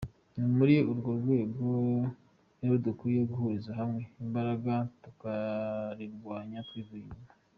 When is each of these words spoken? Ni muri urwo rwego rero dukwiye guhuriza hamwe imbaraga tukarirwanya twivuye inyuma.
Ni 0.35 0.47
muri 0.55 0.75
urwo 0.91 1.11
rwego 1.19 1.65
rero 2.59 2.75
dukwiye 2.85 3.21
guhuriza 3.29 3.71
hamwe 3.79 4.01
imbaraga 4.23 4.73
tukarirwanya 5.03 6.59
twivuye 6.67 7.03
inyuma. 7.05 7.31